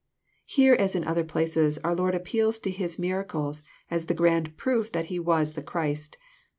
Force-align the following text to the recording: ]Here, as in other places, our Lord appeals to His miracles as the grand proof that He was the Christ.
]Here, 0.45 0.73
as 0.73 0.95
in 0.95 1.03
other 1.03 1.23
places, 1.23 1.77
our 1.83 1.93
Lord 1.93 2.15
appeals 2.15 2.57
to 2.57 2.71
His 2.71 2.97
miracles 2.97 3.61
as 3.91 4.07
the 4.07 4.15
grand 4.15 4.57
proof 4.57 4.91
that 4.93 5.05
He 5.13 5.19
was 5.19 5.53
the 5.53 5.61
Christ. 5.61 6.17